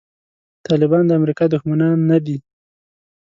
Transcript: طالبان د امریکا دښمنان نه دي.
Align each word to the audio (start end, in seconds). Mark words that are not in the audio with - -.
طالبان 0.67 1.03
د 1.07 1.11
امریکا 1.19 1.45
دښمنان 1.53 1.97
نه 2.09 2.17
دي. 2.25 2.37